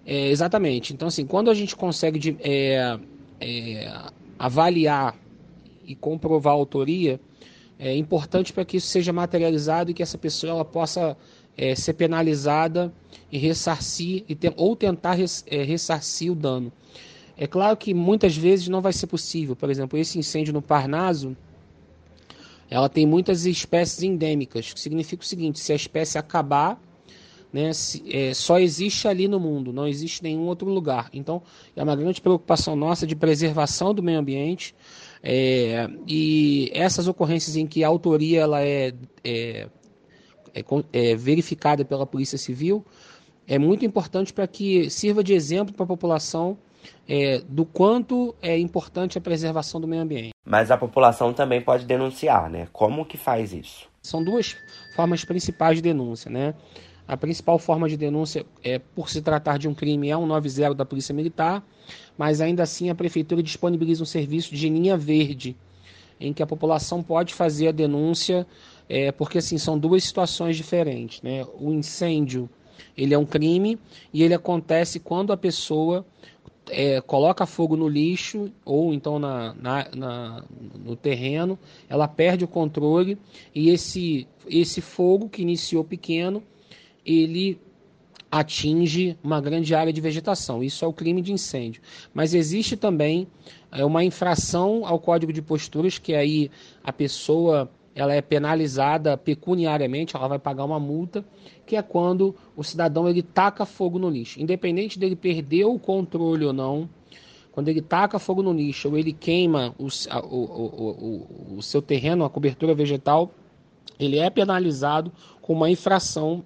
É, 0.05 0.27
exatamente. 0.27 0.93
Então, 0.93 1.07
assim, 1.07 1.25
quando 1.25 1.49
a 1.49 1.53
gente 1.53 1.75
consegue 1.75 2.19
de, 2.19 2.35
é, 2.41 2.99
é, 3.41 3.91
avaliar 4.37 5.17
e 5.85 5.95
comprovar 5.95 6.53
a 6.53 6.55
autoria, 6.55 7.19
é 7.77 7.95
importante 7.95 8.53
para 8.53 8.63
que 8.63 8.77
isso 8.77 8.87
seja 8.87 9.11
materializado 9.11 9.89
e 9.89 9.93
que 9.93 10.03
essa 10.03 10.17
pessoa 10.17 10.51
ela 10.51 10.65
possa 10.65 11.17
é, 11.57 11.73
ser 11.75 11.93
penalizada 11.93 12.93
e 13.31 13.37
ressarcir 13.39 14.23
e 14.29 14.35
ter, 14.35 14.53
ou 14.55 14.75
tentar 14.75 15.13
res, 15.13 15.43
é, 15.47 15.63
ressarcir 15.63 16.31
o 16.31 16.35
dano. 16.35 16.71
É 17.35 17.47
claro 17.47 17.75
que 17.75 17.93
muitas 17.93 18.37
vezes 18.37 18.67
não 18.67 18.81
vai 18.81 18.93
ser 18.93 19.07
possível. 19.07 19.55
Por 19.55 19.69
exemplo, 19.69 19.97
esse 19.97 20.19
incêndio 20.19 20.53
no 20.53 20.61
Parnaso, 20.61 21.35
ela 22.69 22.87
tem 22.87 23.05
muitas 23.05 23.45
espécies 23.45 24.03
endêmicas, 24.03 24.71
que 24.71 24.79
significa 24.79 25.23
o 25.23 25.25
seguinte: 25.25 25.59
se 25.59 25.73
a 25.73 25.75
espécie 25.75 26.19
acabar, 26.19 26.79
né, 27.51 27.73
se, 27.73 28.03
é, 28.11 28.33
só 28.33 28.59
existe 28.59 29.07
ali 29.07 29.27
no 29.27 29.39
mundo, 29.39 29.73
não 29.73 29.87
existe 29.87 30.23
nenhum 30.23 30.47
outro 30.47 30.69
lugar. 30.69 31.09
Então, 31.13 31.41
é 31.75 31.83
uma 31.83 31.95
grande 31.95 32.21
preocupação 32.21 32.75
nossa 32.75 33.05
de 33.05 33.15
preservação 33.15 33.93
do 33.93 34.01
meio 34.01 34.19
ambiente. 34.19 34.73
É, 35.23 35.87
e 36.07 36.71
essas 36.73 37.07
ocorrências 37.07 37.55
em 37.55 37.67
que 37.67 37.83
a 37.83 37.87
autoria 37.87 38.41
ela 38.41 38.61
é, 38.61 38.93
é, 39.23 39.67
é, 40.53 40.63
é 40.93 41.15
verificada 41.15 41.85
pela 41.85 42.05
Polícia 42.05 42.37
Civil 42.37 42.83
é 43.47 43.59
muito 43.59 43.85
importante 43.85 44.31
para 44.31 44.47
que 44.47 44.89
sirva 44.89 45.23
de 45.23 45.33
exemplo 45.33 45.73
para 45.73 45.83
a 45.83 45.87
população 45.87 46.57
é, 47.07 47.39
do 47.47 47.65
quanto 47.65 48.33
é 48.41 48.57
importante 48.57 49.17
a 49.17 49.21
preservação 49.21 49.79
do 49.79 49.87
meio 49.87 50.01
ambiente. 50.01 50.31
Mas 50.45 50.71
a 50.71 50.77
população 50.77 51.33
também 51.33 51.61
pode 51.61 51.85
denunciar, 51.85 52.49
né? 52.49 52.67
Como 52.71 53.05
que 53.05 53.17
faz 53.17 53.53
isso? 53.53 53.89
São 54.01 54.23
duas 54.23 54.55
formas 54.95 55.23
principais 55.23 55.75
de 55.75 55.81
denúncia, 55.81 56.31
né? 56.31 56.55
A 57.07 57.17
principal 57.17 57.59
forma 57.59 57.89
de 57.89 57.97
denúncia 57.97 58.45
é 58.63 58.79
por 58.79 59.09
se 59.09 59.21
tratar 59.21 59.57
de 59.57 59.67
um 59.67 59.73
crime 59.73 60.09
é 60.09 60.15
190 60.15 60.75
da 60.75 60.85
Polícia 60.85 61.13
Militar, 61.13 61.65
mas 62.17 62.41
ainda 62.41 62.63
assim 62.63 62.89
a 62.89 62.95
prefeitura 62.95 63.43
disponibiliza 63.43 64.03
um 64.03 64.05
serviço 64.05 64.55
de 64.55 64.69
linha 64.69 64.95
verde, 64.95 65.55
em 66.19 66.31
que 66.31 66.43
a 66.43 66.47
população 66.47 67.01
pode 67.01 67.33
fazer 67.33 67.69
a 67.69 67.71
denúncia, 67.71 68.45
é, 68.87 69.11
porque 69.11 69.39
assim 69.39 69.57
são 69.57 69.77
duas 69.77 70.03
situações 70.03 70.55
diferentes, 70.55 71.21
né? 71.21 71.45
O 71.59 71.71
incêndio 71.71 72.49
ele 72.95 73.13
é 73.13 73.17
um 73.17 73.25
crime 73.25 73.79
e 74.13 74.23
ele 74.23 74.33
acontece 74.33 74.99
quando 74.99 75.33
a 75.33 75.37
pessoa 75.37 76.05
é, 76.69 77.01
coloca 77.01 77.45
fogo 77.45 77.75
no 77.75 77.87
lixo 77.87 78.51
ou 78.63 78.93
então 78.93 79.19
na, 79.19 79.53
na, 79.55 79.87
na, 79.95 80.43
no 80.83 80.95
terreno, 80.95 81.57
ela 81.89 82.07
perde 82.07 82.45
o 82.45 82.47
controle 82.47 83.17
e 83.53 83.69
esse, 83.69 84.27
esse 84.47 84.81
fogo 84.81 85.29
que 85.29 85.41
iniciou 85.41 85.83
pequeno, 85.83 86.43
ele 87.05 87.59
atinge 88.31 89.17
uma 89.21 89.41
grande 89.41 89.75
área 89.75 89.91
de 89.91 89.99
vegetação. 89.99 90.63
Isso 90.63 90.85
é 90.85 90.87
o 90.87 90.93
crime 90.93 91.21
de 91.21 91.33
incêndio. 91.33 91.81
Mas 92.13 92.33
existe 92.33 92.77
também 92.77 93.27
é, 93.71 93.83
uma 93.83 94.03
infração 94.03 94.85
ao 94.85 94.99
Código 94.99 95.33
de 95.33 95.41
Posturas, 95.41 95.97
que 95.97 96.15
aí 96.15 96.49
a 96.81 96.93
pessoa 96.93 97.69
ela 97.93 98.13
é 98.13 98.21
penalizada 98.21 99.17
pecuniariamente, 99.17 100.15
ela 100.15 100.29
vai 100.29 100.39
pagar 100.39 100.63
uma 100.63 100.79
multa, 100.79 101.25
que 101.65 101.75
é 101.75 101.81
quando 101.81 102.33
o 102.55 102.63
cidadão 102.63 103.09
ele 103.09 103.21
taca 103.21 103.65
fogo 103.65 103.99
no 103.99 104.09
lixo, 104.09 104.41
independente 104.41 104.97
dele 104.97 105.15
perder 105.15 105.65
o 105.65 105.77
controle 105.77 106.45
ou 106.45 106.53
não. 106.53 106.89
Quando 107.51 107.67
ele 107.67 107.81
taca 107.81 108.17
fogo 108.17 108.41
no 108.41 108.53
lixo 108.53 108.87
ou 108.87 108.97
ele 108.97 109.11
queima 109.11 109.75
o, 109.77 109.87
o, 109.87 110.37
o, 110.37 111.57
o 111.57 111.61
seu 111.61 111.81
terreno, 111.81 112.23
a 112.23 112.29
cobertura 112.29 112.73
vegetal, 112.73 113.29
ele 113.99 114.17
é 114.17 114.29
penalizado 114.29 115.11
com 115.41 115.51
uma 115.51 115.69
infração 115.69 116.45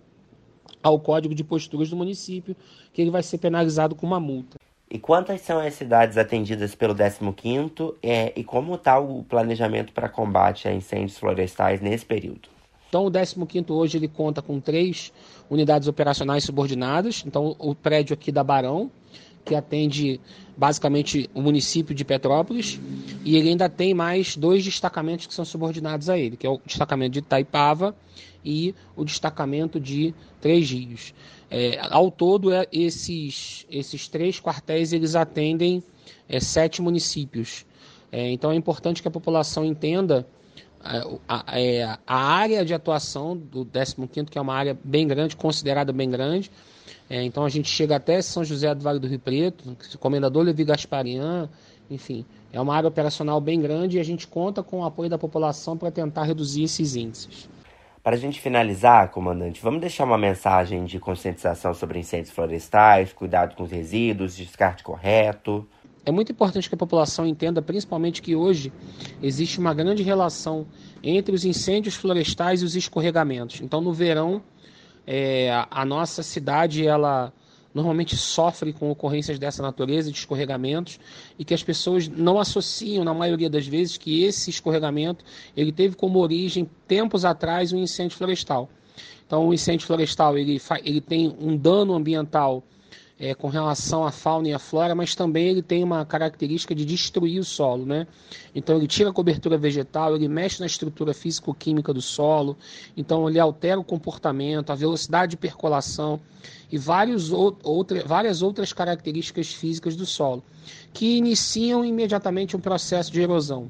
ao 0.85 0.99
Código 0.99 1.33
de 1.33 1.43
Posturas 1.43 1.89
do 1.89 1.95
município, 1.95 2.55
que 2.93 3.01
ele 3.01 3.09
vai 3.09 3.23
ser 3.23 3.39
penalizado 3.39 3.95
com 3.95 4.05
uma 4.05 4.19
multa. 4.19 4.59
E 4.87 4.99
quantas 4.99 5.41
são 5.41 5.57
as 5.57 5.73
cidades 5.73 6.15
atendidas 6.15 6.75
pelo 6.75 6.93
15º 6.93 7.95
é, 8.03 8.31
e 8.35 8.43
como 8.43 8.75
está 8.75 8.99
o 8.99 9.23
planejamento 9.23 9.91
para 9.91 10.07
combate 10.07 10.67
a 10.67 10.73
incêndios 10.73 11.17
florestais 11.17 11.81
nesse 11.81 12.05
período? 12.05 12.49
Então, 12.87 13.07
o 13.07 13.11
15º 13.11 13.71
hoje 13.71 13.97
ele 13.97 14.07
conta 14.07 14.43
com 14.43 14.59
três 14.59 15.11
unidades 15.49 15.87
operacionais 15.87 16.43
subordinadas. 16.43 17.23
Então, 17.25 17.55
o 17.57 17.73
prédio 17.73 18.13
aqui 18.13 18.31
da 18.31 18.43
Barão, 18.43 18.91
que 19.43 19.55
atende 19.55 20.21
basicamente 20.55 21.27
o 21.33 21.41
município 21.41 21.95
de 21.95 22.05
Petrópolis, 22.05 22.79
e 23.23 23.35
ele 23.35 23.49
ainda 23.49 23.67
tem 23.67 23.95
mais 23.95 24.37
dois 24.37 24.63
destacamentos 24.63 25.25
que 25.25 25.33
são 25.33 25.43
subordinados 25.43 26.11
a 26.11 26.17
ele, 26.17 26.37
que 26.37 26.45
é 26.45 26.49
o 26.49 26.61
destacamento 26.63 27.13
de 27.13 27.19
Itaipava 27.19 27.95
e 28.45 28.75
o 28.95 29.03
destacamento 29.03 29.79
de 29.79 30.13
Três 30.39 30.69
Rios. 30.69 31.13
É, 31.49 31.79
ao 31.89 32.11
todo, 32.11 32.53
é, 32.53 32.67
esses, 32.71 33.65
esses 33.69 34.07
três 34.07 34.39
quartéis 34.39 34.93
eles 34.93 35.15
atendem 35.15 35.83
é, 36.29 36.39
sete 36.39 36.81
municípios. 36.81 37.65
É, 38.11 38.31
então 38.31 38.51
é 38.51 38.55
importante 38.55 39.01
que 39.01 39.07
a 39.07 39.11
população 39.11 39.65
entenda 39.65 40.27
é, 40.83 40.97
a, 41.27 41.43
a, 41.47 41.99
a, 42.05 42.15
área 42.15 42.63
de 42.63 42.73
atuação 42.73 43.35
do 43.35 43.65
15º, 43.65 44.29
que 44.29 44.37
é 44.37 44.41
uma 44.41 44.53
área 44.53 44.77
bem 44.83 45.07
grande, 45.07 45.35
considerada 45.35 45.91
bem 45.91 46.09
grande. 46.09 46.51
É, 47.09 47.23
então 47.23 47.45
a 47.45 47.49
gente 47.49 47.69
chega 47.69 47.95
até 47.95 48.21
São 48.21 48.43
José 48.43 48.73
do 48.73 48.83
Vale 48.83 48.99
do 48.99 49.07
Rio 49.07 49.19
Preto, 49.19 49.75
comendador 49.99 50.43
Levi 50.43 50.63
Gasparian, 50.63 51.49
enfim, 51.89 52.25
é 52.51 52.59
uma 52.59 52.75
área 52.75 52.87
operacional 52.87 53.39
bem 53.39 53.61
grande 53.61 53.97
e 53.97 53.99
a 53.99 54.03
gente 54.03 54.27
conta 54.27 54.63
com 54.63 54.79
o 54.79 54.85
apoio 54.85 55.09
da 55.09 55.17
população 55.17 55.77
para 55.77 55.91
tentar 55.91 56.23
reduzir 56.23 56.63
esses 56.63 56.95
índices. 56.95 57.47
Para 58.05 58.17
a 58.17 58.19
gente 58.19 58.39
finalizar, 58.39 59.09
comandante, 59.09 59.59
vamos 59.59 59.81
deixar 59.81 60.03
uma 60.03 60.15
mensagem 60.15 60.85
de 60.85 60.99
conscientização 60.99 61.73
sobre 61.73 61.97
incêndios 61.97 62.29
florestais, 62.29 63.11
cuidado 63.11 63.55
com 63.55 63.63
os 63.63 63.71
resíduos, 63.71 64.37
descarte 64.37 64.83
correto. 64.83 65.67
É 66.05 66.11
muito 66.11 66.31
importante 66.31 66.69
que 66.69 66.75
a 66.75 66.77
população 66.77 67.25
entenda, 67.25 67.63
principalmente, 67.63 68.21
que 68.21 68.35
hoje 68.35 68.71
existe 69.23 69.57
uma 69.57 69.73
grande 69.73 70.03
relação 70.03 70.67
entre 71.01 71.33
os 71.33 71.45
incêndios 71.45 71.95
florestais 71.95 72.61
e 72.61 72.65
os 72.65 72.75
escorregamentos. 72.75 73.59
Então, 73.59 73.81
no 73.81 73.91
verão, 73.91 74.39
é, 75.07 75.65
a 75.71 75.83
nossa 75.83 76.21
cidade 76.21 76.85
ela 76.85 77.33
normalmente 77.75 78.15
sofre 78.15 78.71
com 78.71 78.89
ocorrências 78.89 79.37
dessa 79.37 79.61
natureza, 79.61 80.09
de 80.09 80.17
escorregamentos, 80.17 80.97
e 81.37 81.43
que 81.43 81.53
as 81.53 81.61
pessoas 81.61 82.07
não 82.07 82.39
associam, 82.39 83.03
na 83.03 83.13
maioria 83.13 83.49
das 83.49 83.67
vezes, 83.67 83.97
que 83.97 84.23
esse 84.23 84.49
escorregamento 84.49 85.25
ele 85.57 85.73
teve 85.73 85.97
como 85.97 86.19
origem, 86.19 86.69
tempos 86.87 87.25
atrás, 87.25 87.73
um 87.73 87.77
incêndio 87.77 88.17
florestal. 88.17 88.69
Então, 89.27 89.45
o 89.49 89.53
incêndio 89.53 89.85
florestal 89.85 90.37
ele, 90.37 90.61
ele 90.85 91.01
tem 91.01 91.35
um 91.37 91.57
dano 91.57 91.93
ambiental 91.93 92.63
é, 93.19 93.33
com 93.33 93.47
relação 93.47 94.05
à 94.05 94.11
fauna 94.11 94.49
e 94.49 94.53
à 94.53 94.59
flora, 94.59 94.93
mas 94.93 95.15
também 95.15 95.47
ele 95.47 95.61
tem 95.61 95.83
uma 95.83 96.05
característica 96.05 96.75
de 96.75 96.83
destruir 96.83 97.39
o 97.39 97.43
solo, 97.43 97.85
né? 97.85 98.05
Então 98.53 98.75
ele 98.77 98.87
tira 98.87 99.09
a 99.09 99.13
cobertura 99.13 99.57
vegetal, 99.57 100.15
ele 100.15 100.27
mexe 100.27 100.59
na 100.59 100.65
estrutura 100.65 101.13
físico-química 101.13 101.93
do 101.93 102.01
solo, 102.01 102.57
então 102.95 103.29
ele 103.29 103.39
altera 103.39 103.79
o 103.79 103.83
comportamento, 103.83 104.71
a 104.71 104.75
velocidade 104.75 105.31
de 105.31 105.37
percolação 105.37 106.19
e 106.71 106.77
vários 106.77 107.31
outra, 107.31 108.03
várias 108.05 108.41
outras 108.41 108.73
características 108.73 109.47
físicas 109.53 109.95
do 109.95 110.05
solo, 110.05 110.43
que 110.93 111.17
iniciam 111.17 111.85
imediatamente 111.85 112.55
um 112.55 112.59
processo 112.59 113.11
de 113.11 113.21
erosão. 113.21 113.69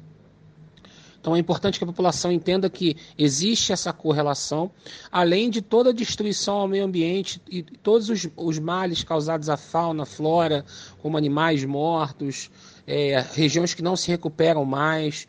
Então 1.26 1.34
é 1.34 1.40
importante 1.40 1.76
que 1.76 1.82
a 1.82 1.88
população 1.88 2.30
entenda 2.30 2.70
que 2.70 2.96
existe 3.18 3.72
essa 3.72 3.92
correlação, 3.92 4.70
além 5.10 5.50
de 5.50 5.60
toda 5.60 5.90
a 5.90 5.92
destruição 5.92 6.58
ao 6.58 6.68
meio 6.68 6.84
ambiente 6.84 7.42
e 7.50 7.64
todos 7.64 8.08
os, 8.08 8.28
os 8.36 8.60
males 8.60 9.02
causados 9.02 9.48
à 9.48 9.56
fauna, 9.56 10.06
flora, 10.06 10.64
como 11.02 11.16
animais 11.16 11.64
mortos, 11.64 12.48
é, 12.86 13.26
regiões 13.34 13.74
que 13.74 13.82
não 13.82 13.96
se 13.96 14.06
recuperam 14.06 14.64
mais. 14.64 15.26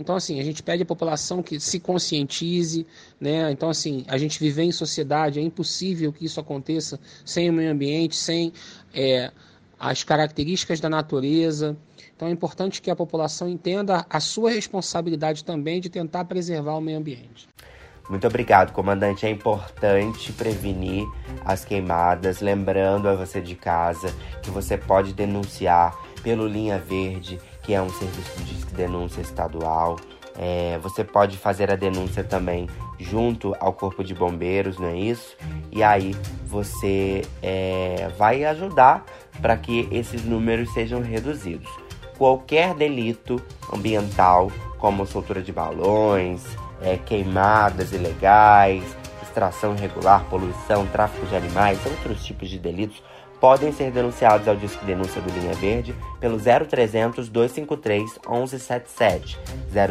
Então, 0.00 0.16
assim, 0.16 0.40
a 0.40 0.42
gente 0.42 0.64
pede 0.64 0.82
à 0.82 0.86
população 0.86 1.44
que 1.44 1.60
se 1.60 1.78
conscientize, 1.78 2.84
né? 3.20 3.48
Então, 3.52 3.70
assim, 3.70 4.04
a 4.08 4.18
gente 4.18 4.40
viver 4.40 4.64
em 4.64 4.72
sociedade, 4.72 5.38
é 5.38 5.42
impossível 5.42 6.12
que 6.12 6.24
isso 6.24 6.40
aconteça 6.40 6.98
sem 7.24 7.48
o 7.48 7.52
meio 7.52 7.70
ambiente, 7.70 8.16
sem 8.16 8.52
é, 8.92 9.30
as 9.78 10.02
características 10.02 10.80
da 10.80 10.88
natureza. 10.88 11.76
Então 12.14 12.28
é 12.28 12.30
importante 12.30 12.80
que 12.80 12.90
a 12.90 12.96
população 12.96 13.48
entenda 13.48 14.06
a 14.08 14.20
sua 14.20 14.50
responsabilidade 14.50 15.44
também 15.44 15.80
de 15.80 15.88
tentar 15.88 16.24
preservar 16.24 16.74
o 16.74 16.80
meio 16.80 16.98
ambiente. 16.98 17.48
Muito 18.08 18.26
obrigado, 18.26 18.72
comandante. 18.72 19.26
É 19.26 19.30
importante 19.30 20.32
prevenir 20.32 21.04
as 21.44 21.64
queimadas, 21.64 22.40
lembrando 22.40 23.08
a 23.08 23.14
você 23.14 23.40
de 23.40 23.56
casa 23.56 24.14
que 24.42 24.50
você 24.50 24.78
pode 24.78 25.12
denunciar 25.12 25.96
pelo 26.22 26.46
Linha 26.46 26.78
Verde, 26.78 27.38
que 27.62 27.74
é 27.74 27.82
um 27.82 27.90
serviço 27.90 28.42
de 28.44 28.64
denúncia 28.74 29.20
estadual. 29.20 29.96
É, 30.38 30.78
você 30.78 31.02
pode 31.02 31.36
fazer 31.36 31.70
a 31.70 31.76
denúncia 31.76 32.22
também 32.22 32.68
junto 32.98 33.54
ao 33.58 33.72
Corpo 33.72 34.04
de 34.04 34.14
Bombeiros, 34.14 34.78
não 34.78 34.88
é 34.88 34.96
isso? 34.96 35.36
E 35.72 35.82
aí 35.82 36.14
você 36.44 37.22
é, 37.42 38.08
vai 38.16 38.44
ajudar 38.44 39.04
para 39.40 39.56
que 39.56 39.88
esses 39.90 40.24
números 40.24 40.72
sejam 40.72 41.00
reduzidos 41.00 41.68
qualquer 42.16 42.74
delito 42.74 43.40
ambiental, 43.72 44.50
como 44.78 45.06
soltura 45.06 45.42
de 45.42 45.52
balões, 45.52 46.44
é, 46.82 46.96
queimadas 46.96 47.92
ilegais, 47.92 48.82
extração 49.22 49.74
irregular, 49.74 50.24
poluição, 50.28 50.86
tráfico 50.86 51.26
de 51.26 51.36
animais, 51.36 51.78
outros 51.84 52.24
tipos 52.24 52.48
de 52.48 52.58
delitos, 52.58 53.02
podem 53.40 53.70
ser 53.70 53.90
denunciados 53.90 54.48
ao 54.48 54.56
Disque 54.56 54.84
Denúncia 54.86 55.20
do 55.20 55.30
Linha 55.30 55.54
Verde 55.54 55.94
pelo 56.18 56.38
0300 56.38 57.28
253 57.28 58.18
1177. 58.26 59.38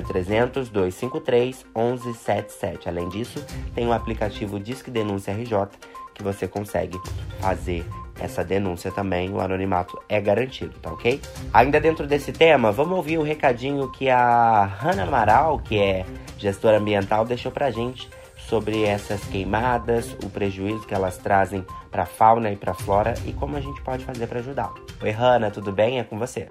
0300 0.04 0.70
253 0.70 1.66
1177. 1.76 2.90
Além 2.90 3.08
disso, 3.10 3.44
tem 3.76 3.88
o 3.88 3.94
aplicativo 3.94 4.60
Disque 4.60 4.90
Denúncia 4.90 5.32
RJ 5.34 5.68
que 6.16 6.24
você 6.24 6.48
consegue 6.48 6.98
fazer 7.40 7.86
essa 8.20 8.44
denúncia 8.44 8.92
também, 8.92 9.30
o 9.32 9.40
anonimato 9.40 10.02
é 10.08 10.22
garantido, 10.22 10.78
tá 10.80 10.92
ok? 10.92 11.22
Ainda 11.54 11.80
dentro 11.80 12.08
desse 12.08 12.32
tema, 12.32 12.72
vamos 12.72 12.96
ouvir 12.96 13.18
o 13.18 13.24
recadinho 13.24 13.92
que 13.92 14.10
a 14.10 14.66
Hanna 14.66 15.04
Amaral, 15.04 15.60
que 15.60 15.78
é 15.78 16.06
gestora 16.38 16.78
ambiental, 16.78 17.26
deixou 17.26 17.52
pra 17.52 17.72
gente 17.72 18.10
sobre 18.38 18.84
essas 18.84 19.24
queimadas, 19.26 20.16
o 20.24 20.30
prejuízo 20.30 20.86
que 20.86 20.94
elas 20.94 21.18
trazem 21.18 21.66
para 21.90 22.06
fauna 22.06 22.52
e 22.52 22.56
para 22.56 22.74
flora 22.74 23.14
e 23.26 23.34
como 23.34 23.58
a 23.58 23.62
gente 23.62 23.82
pode 23.82 24.06
fazer 24.06 24.28
para 24.28 24.40
ajudar. 24.40 24.72
Oi, 25.02 25.12
Hanna, 25.12 25.50
tudo 25.50 25.72
bem? 25.72 26.00
É 26.00 26.04
com 26.04 26.18
você. 26.18 26.50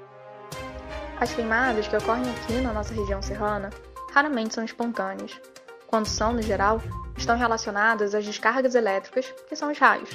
As 1.21 1.33
queimadas 1.33 1.87
que 1.87 1.97
ocorrem 1.97 2.29
aqui 2.31 2.55
na 2.55 2.73
nossa 2.73 2.93
região 2.93 3.23
serrana 3.23 3.71
raramente 4.13 4.55
são 4.55 4.65
espontâneas. 4.65 5.41
Quando 5.87 6.07
são, 6.07 6.33
no 6.33 6.43
geral, 6.43 6.83
estão 7.17 7.37
relacionadas 7.37 8.15
às 8.15 8.25
descargas 8.25 8.75
elétricas, 8.75 9.33
que 9.49 9.55
são 9.55 9.71
os 9.71 9.79
raios. 9.79 10.11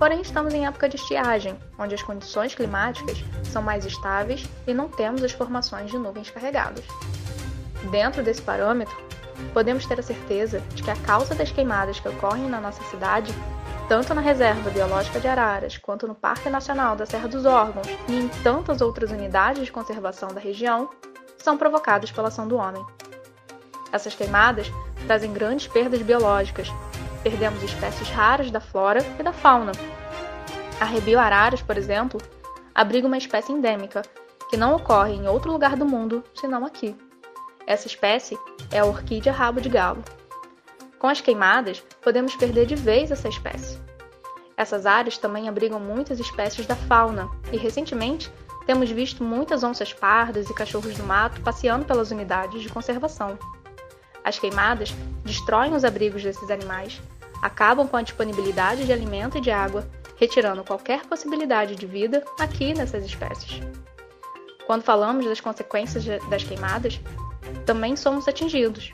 Porém, 0.00 0.22
estamos 0.22 0.54
em 0.54 0.66
época 0.66 0.88
de 0.88 0.96
estiagem, 0.96 1.58
onde 1.78 1.94
as 1.94 2.02
condições 2.02 2.54
climáticas 2.54 3.22
são 3.44 3.60
mais 3.60 3.84
estáveis 3.84 4.48
e 4.66 4.72
não 4.72 4.88
temos 4.88 5.22
as 5.22 5.32
formações 5.32 5.90
de 5.90 5.98
nuvens 5.98 6.30
carregadas. 6.30 6.86
Dentro 7.90 8.22
desse 8.22 8.40
parâmetro, 8.40 8.96
podemos 9.52 9.84
ter 9.84 10.00
a 10.00 10.02
certeza 10.02 10.60
de 10.74 10.82
que 10.82 10.90
a 10.90 10.96
causa 10.96 11.34
das 11.34 11.52
queimadas 11.52 12.00
que 12.00 12.08
ocorrem 12.08 12.48
na 12.48 12.62
nossa 12.62 12.82
cidade, 12.84 13.30
tanto 13.90 14.14
na 14.14 14.22
Reserva 14.22 14.70
Biológica 14.70 15.20
de 15.20 15.28
Araras 15.28 15.76
quanto 15.76 16.08
no 16.08 16.14
Parque 16.14 16.48
Nacional 16.48 16.96
da 16.96 17.04
Serra 17.04 17.28
dos 17.28 17.44
Órgãos 17.44 17.86
e 18.08 18.20
em 18.20 18.28
tantas 18.42 18.80
outras 18.80 19.10
unidades 19.10 19.66
de 19.66 19.70
conservação 19.70 20.30
da 20.30 20.40
região, 20.40 20.88
são 21.36 21.58
provocadas 21.58 22.10
pela 22.10 22.28
ação 22.28 22.48
do 22.48 22.56
homem. 22.56 22.82
Essas 23.92 24.14
queimadas 24.14 24.72
trazem 25.06 25.30
grandes 25.30 25.66
perdas 25.66 26.00
biológicas. 26.00 26.72
Perdemos 27.22 27.62
espécies 27.62 28.08
raras 28.08 28.50
da 28.50 28.60
flora 28.60 29.00
e 29.18 29.22
da 29.22 29.32
fauna. 29.32 29.72
A 30.80 30.84
Rebio 30.84 31.18
Araras, 31.18 31.60
por 31.60 31.76
exemplo, 31.76 32.20
abriga 32.74 33.06
uma 33.06 33.18
espécie 33.18 33.52
endêmica, 33.52 34.02
que 34.48 34.56
não 34.56 34.74
ocorre 34.74 35.12
em 35.12 35.28
outro 35.28 35.52
lugar 35.52 35.76
do 35.76 35.84
mundo 35.84 36.24
senão 36.34 36.64
aqui. 36.64 36.96
Essa 37.66 37.86
espécie 37.86 38.38
é 38.72 38.78
a 38.78 38.84
orquídea 38.84 39.32
rabo 39.32 39.60
de 39.60 39.68
galo. 39.68 40.02
Com 40.98 41.06
as 41.06 41.20
queimadas, 41.20 41.82
podemos 42.02 42.34
perder 42.34 42.66
de 42.66 42.74
vez 42.74 43.10
essa 43.10 43.28
espécie. 43.28 43.78
Essas 44.56 44.86
áreas 44.86 45.16
também 45.16 45.48
abrigam 45.48 45.78
muitas 45.78 46.18
espécies 46.18 46.66
da 46.66 46.76
fauna 46.76 47.30
e, 47.52 47.56
recentemente, 47.56 48.30
temos 48.66 48.90
visto 48.90 49.24
muitas 49.24 49.64
onças 49.64 49.92
pardas 49.92 50.50
e 50.50 50.54
cachorros 50.54 50.96
do 50.96 51.04
mato 51.04 51.40
passeando 51.40 51.84
pelas 51.84 52.10
unidades 52.10 52.62
de 52.62 52.68
conservação. 52.68 53.38
As 54.24 54.38
queimadas 54.38 54.94
destroem 55.24 55.74
os 55.74 55.84
abrigos 55.84 56.22
desses 56.22 56.50
animais, 56.50 57.00
acabam 57.42 57.86
com 57.88 57.96
a 57.96 58.02
disponibilidade 58.02 58.84
de 58.84 58.92
alimento 58.92 59.38
e 59.38 59.40
de 59.40 59.50
água, 59.50 59.88
retirando 60.16 60.64
qualquer 60.64 61.06
possibilidade 61.06 61.74
de 61.74 61.86
vida 61.86 62.22
aqui 62.38 62.74
nessas 62.74 63.04
espécies. 63.04 63.60
Quando 64.66 64.82
falamos 64.82 65.24
das 65.24 65.40
consequências 65.40 66.04
das 66.28 66.44
queimadas, 66.44 67.00
também 67.64 67.96
somos 67.96 68.28
atingidos. 68.28 68.92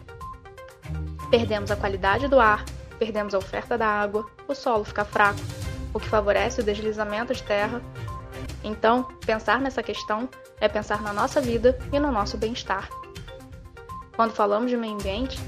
Perdemos 1.31 1.71
a 1.71 1.77
qualidade 1.77 2.29
do 2.29 2.39
ar, 2.39 2.65
perdemos 2.99 3.35
a 3.35 3.39
oferta 3.39 3.77
da 3.77 3.87
água, 3.87 4.25
o 4.47 4.55
solo 4.55 4.85
fica 4.85 5.05
fraco, 5.05 5.41
o 5.93 5.99
que 5.99 6.09
favorece 6.09 6.61
o 6.61 6.65
deslizamento 6.65 7.35
de 7.35 7.43
terra. 7.43 7.83
Então, 8.63 9.03
pensar 9.25 9.61
nessa 9.61 9.83
questão 9.83 10.29
é 10.61 10.69
pensar 10.69 11.03
na 11.03 11.13
nossa 11.13 11.41
vida 11.41 11.79
e 11.93 11.99
no 11.99 12.13
nosso 12.13 12.39
bem-estar. 12.39 12.89
Quando 14.17 14.33
falamos 14.33 14.71
de 14.71 14.77
meio 14.77 14.95
ambiente, 14.95 15.39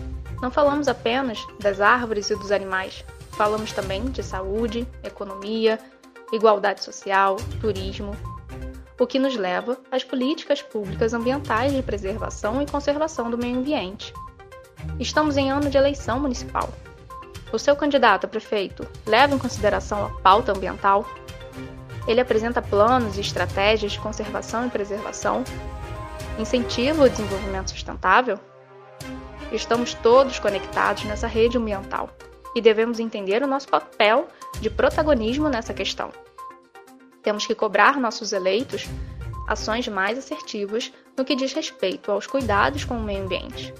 não 0.42 0.50
falamos 0.50 0.88
apenas 0.88 1.44
das 1.58 1.80
árvores 1.80 2.28
e 2.28 2.36
dos 2.36 2.52
animais, 2.52 3.02
falamos 3.32 3.72
também 3.72 4.04
de 4.04 4.22
saúde, 4.22 4.86
economia, 5.02 5.78
igualdade 6.32 6.84
social, 6.84 7.36
turismo, 7.60 8.14
o 9.00 9.06
que 9.06 9.18
nos 9.18 9.36
leva 9.36 9.78
às 9.90 10.04
políticas 10.04 10.60
públicas 10.60 11.14
ambientais 11.14 11.72
de 11.72 11.82
preservação 11.82 12.60
e 12.60 12.66
conservação 12.66 13.30
do 13.30 13.38
meio 13.38 13.58
ambiente. 13.58 14.12
Estamos 15.00 15.36
em 15.36 15.50
ano 15.50 15.70
de 15.70 15.78
eleição 15.78 16.20
municipal. 16.20 16.68
O 17.50 17.58
seu 17.58 17.74
candidato 17.74 18.26
a 18.26 18.28
prefeito 18.28 18.86
leva 19.06 19.34
em 19.34 19.38
consideração 19.38 20.04
a 20.04 20.10
pauta 20.20 20.52
ambiental? 20.52 21.06
Ele 22.06 22.20
apresenta 22.20 22.60
planos 22.60 23.16
e 23.16 23.20
estratégias 23.20 23.92
de 23.92 23.98
conservação 23.98 24.66
e 24.66 24.70
preservação? 24.70 25.42
Incentiva 26.38 27.04
o 27.04 27.08
desenvolvimento 27.08 27.70
sustentável? 27.70 28.38
Estamos 29.52 29.94
todos 29.94 30.38
conectados 30.38 31.04
nessa 31.04 31.26
rede 31.26 31.56
ambiental 31.56 32.10
e 32.54 32.60
devemos 32.60 33.00
entender 33.00 33.42
o 33.42 33.46
nosso 33.46 33.68
papel 33.68 34.28
de 34.60 34.68
protagonismo 34.68 35.48
nessa 35.48 35.72
questão. 35.72 36.10
Temos 37.22 37.46
que 37.46 37.54
cobrar 37.54 37.98
nossos 37.98 38.32
eleitos 38.32 38.86
ações 39.46 39.88
mais 39.88 40.18
assertivas 40.18 40.92
no 41.16 41.24
que 41.24 41.34
diz 41.34 41.52
respeito 41.54 42.12
aos 42.12 42.26
cuidados 42.26 42.84
com 42.84 42.98
o 42.98 43.02
meio 43.02 43.24
ambiente. 43.24 43.72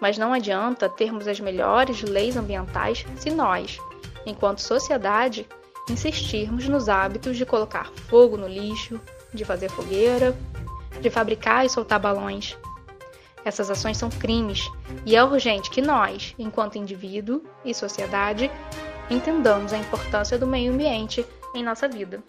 Mas 0.00 0.18
não 0.18 0.32
adianta 0.32 0.88
termos 0.88 1.26
as 1.26 1.40
melhores 1.40 2.02
leis 2.02 2.36
ambientais 2.36 3.04
se 3.16 3.30
nós, 3.30 3.78
enquanto 4.26 4.60
sociedade, 4.60 5.48
insistirmos 5.88 6.68
nos 6.68 6.88
hábitos 6.88 7.36
de 7.36 7.46
colocar 7.46 7.90
fogo 8.08 8.36
no 8.36 8.46
lixo, 8.46 9.00
de 9.32 9.44
fazer 9.44 9.70
fogueira, 9.70 10.36
de 11.00 11.08
fabricar 11.08 11.64
e 11.64 11.70
soltar 11.70 11.98
balões. 11.98 12.56
Essas 13.48 13.70
ações 13.70 13.96
são 13.96 14.10
crimes 14.10 14.70
e 15.06 15.16
é 15.16 15.24
urgente 15.24 15.70
que 15.70 15.80
nós, 15.80 16.34
enquanto 16.38 16.76
indivíduo 16.76 17.42
e 17.64 17.72
sociedade, 17.72 18.50
entendamos 19.08 19.72
a 19.72 19.78
importância 19.78 20.38
do 20.38 20.46
meio 20.46 20.70
ambiente 20.70 21.24
em 21.54 21.64
nossa 21.64 21.88
vida. 21.88 22.22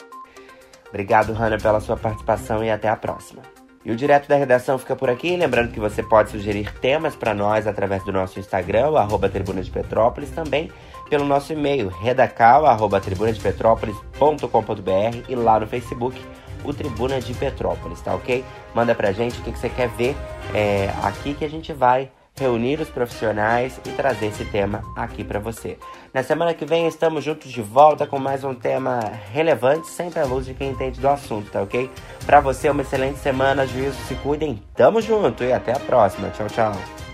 Obrigado, 0.88 1.34
Hanna, 1.34 1.58
pela 1.58 1.82
sua 1.82 1.97
participação 1.97 2.63
e 2.63 2.71
até 2.71 2.88
a 2.88 2.95
próxima. 2.95 3.41
E 3.84 3.91
o 3.91 3.97
Direto 3.97 4.29
da 4.29 4.38
Redação 4.38 4.77
fica 4.77 4.95
por 4.95 5.10
aqui. 5.10 5.36
Lembrando 5.36 5.73
que 5.73 5.79
você 5.79 6.01
pode 6.01 6.32
sugerir 6.32 6.73
temas 6.79 7.17
para 7.17 7.34
nós 7.34 7.67
através 7.67 8.01
do 8.05 8.13
nosso 8.13 8.39
Instagram, 8.39 8.97
arroba 8.97 9.27
Tribuna 9.27 9.62
de 9.62 9.69
Petrópolis, 9.69 10.32
também 10.32 10.71
pelo 11.10 11.25
nosso 11.25 11.51
e-mail, 11.51 11.89
redacal, 11.89 12.65
arroba 12.65 13.01
tribunadepetrópolis.com.br 13.01 15.25
e 15.27 15.36
lá 15.36 15.60
no 15.60 15.67
Facebook, 15.67 16.17
o 16.63 16.74
Tribuna 16.74 17.19
de 17.19 17.34
Petrópolis, 17.34 18.02
tá 18.02 18.13
ok? 18.15 18.43
Manda 18.74 18.93
pra 18.93 19.12
gente 19.12 19.39
o 19.39 19.43
que, 19.43 19.52
que 19.52 19.60
você 19.60 19.69
quer 19.69 19.89
ver 19.89 20.15
é, 20.54 20.89
aqui 21.04 21.34
que 21.34 21.45
a 21.45 21.50
gente 21.50 21.74
vai 21.74 22.12
reunir 22.39 22.80
os 22.80 22.89
profissionais 22.89 23.80
e 23.86 23.89
trazer 23.91 24.28
esse 24.28 24.45
tema 24.45 24.82
aqui 24.95 25.24
para 25.24 25.39
você. 25.39 25.78
Na 26.13 26.24
semana 26.24 26.54
que 26.54 26.65
vem 26.65 26.88
estamos 26.88 27.24
juntos 27.24 27.52
de 27.52 27.62
volta 27.62 28.08
com 28.08 28.17
mais 28.17 28.43
um 28.43 28.54
tema 28.54 29.00
relevante, 29.32 29.88
sempre 29.88 30.19
à 30.19 30.26
luz 30.26 30.45
de 30.45 30.54
quem 30.54 30.72
entende 30.72 31.00
do 31.00 31.10
assunto, 31.10 31.52
tá 31.52 31.62
ok? 31.62 31.89
Para 32.26 32.39
você, 32.39 32.69
uma 32.69 32.82
excelente 32.82 33.19
semana, 33.19 33.67
juízo, 33.67 33.98
se 34.08 34.15
cuidem, 34.15 34.63
tamo 34.74 35.02
junto 35.02 35.43
e 35.43 35.52
até 35.52 35.74
a 35.74 35.80
próxima. 35.80 36.30
Tchau, 36.30 36.48
tchau. 36.48 37.09